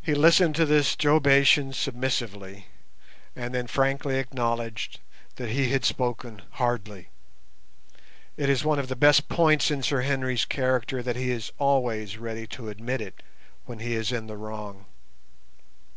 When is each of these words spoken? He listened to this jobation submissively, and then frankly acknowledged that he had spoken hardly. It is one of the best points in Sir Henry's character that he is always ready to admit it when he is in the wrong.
He 0.00 0.14
listened 0.14 0.54
to 0.54 0.64
this 0.64 0.94
jobation 0.94 1.72
submissively, 1.74 2.66
and 3.34 3.52
then 3.52 3.66
frankly 3.66 4.16
acknowledged 4.20 5.00
that 5.34 5.48
he 5.48 5.70
had 5.70 5.84
spoken 5.84 6.42
hardly. 6.62 7.08
It 8.36 8.48
is 8.48 8.64
one 8.64 8.78
of 8.78 8.86
the 8.86 8.94
best 8.94 9.28
points 9.28 9.68
in 9.68 9.82
Sir 9.82 10.02
Henry's 10.02 10.44
character 10.44 11.02
that 11.02 11.16
he 11.16 11.32
is 11.32 11.50
always 11.58 12.18
ready 12.18 12.46
to 12.54 12.68
admit 12.68 13.00
it 13.00 13.20
when 13.64 13.80
he 13.80 13.94
is 13.96 14.12
in 14.12 14.28
the 14.28 14.36
wrong. 14.36 14.86